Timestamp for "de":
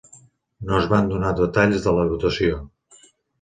1.85-1.93